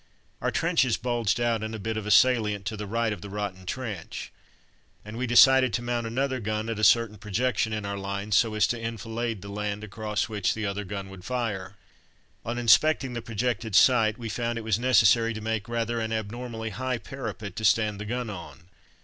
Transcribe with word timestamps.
Our 0.41 0.49
trenches 0.49 0.97
bulged 0.97 1.39
out 1.39 1.61
in 1.61 1.75
a 1.75 1.77
bit 1.77 1.95
of 1.95 2.07
a 2.07 2.09
salient 2.09 2.65
to 2.65 2.75
the 2.75 2.87
right 2.87 3.13
of 3.13 3.21
the 3.21 3.29
rotten 3.29 3.67
trench, 3.67 4.31
and 5.05 5.15
we 5.15 5.27
decided 5.27 5.73
to 5.73 5.83
mount 5.83 6.07
another 6.07 6.39
gun 6.39 6.69
at 6.69 6.79
a 6.79 6.83
certain 6.83 7.19
projection 7.19 7.71
in 7.71 7.85
our 7.85 7.99
lines 7.99 8.35
so 8.35 8.55
as 8.55 8.65
to 8.69 8.81
enfilade 8.83 9.43
the 9.43 9.49
land 9.51 9.83
across 9.83 10.27
which 10.27 10.55
the 10.55 10.65
other 10.65 10.85
gun 10.85 11.11
would 11.11 11.23
fire. 11.23 11.75
On 12.43 12.57
inspecting 12.57 13.13
the 13.13 13.21
projected 13.21 13.75
site 13.75 14.17
we 14.17 14.27
found 14.27 14.57
it 14.57 14.63
was 14.63 14.79
necessary 14.79 15.35
to 15.35 15.39
make 15.39 15.69
rather 15.69 15.99
an 15.99 16.11
abnormally 16.11 16.71
high 16.71 16.97
parapet 16.97 17.55
to 17.57 17.63
stand 17.63 17.99
the 18.01 18.05
gun 18.05 18.31
on. 18.31 18.69